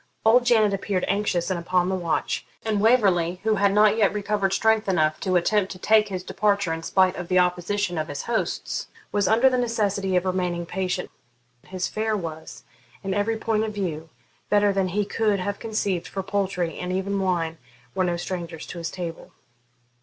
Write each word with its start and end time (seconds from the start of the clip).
Old 0.25 0.45
Janet 0.47 0.73
appeared 0.73 1.05
anxious 1.07 1.51
and 1.51 1.59
upon 1.59 1.87
the 1.87 1.93
watch; 1.95 2.43
and 2.65 2.81
Waverley, 2.81 3.39
who 3.43 3.53
had 3.57 3.71
not 3.71 3.97
yet 3.97 4.11
recovered 4.11 4.51
strength 4.51 4.89
enough 4.89 5.19
to 5.19 5.35
attempt 5.35 5.71
to 5.73 5.77
take 5.77 6.07
his 6.07 6.23
departure 6.23 6.73
in 6.73 6.81
spite 6.81 7.15
of 7.15 7.27
the 7.27 7.37
opposition 7.37 7.99
of 7.99 8.07
his 8.07 8.23
hosts, 8.23 8.87
was 9.11 9.27
under 9.27 9.47
the 9.47 9.59
necessity 9.59 10.15
of 10.15 10.25
remaining 10.25 10.65
patient. 10.65 11.11
His 11.67 11.87
fare 11.87 12.17
was, 12.17 12.63
in 13.03 13.13
every 13.13 13.37
point 13.37 13.63
of 13.63 13.75
view, 13.75 14.09
better 14.49 14.73
than 14.73 14.87
he 14.87 15.05
could 15.05 15.39
have 15.39 15.59
conceived, 15.59 16.07
for 16.07 16.23
poultry, 16.23 16.79
and 16.79 16.91
even 16.91 17.19
wine, 17.19 17.59
were 17.93 18.03
no 18.03 18.17
strangers 18.17 18.65
to 18.65 18.79
his 18.79 18.89
table. 18.89 19.33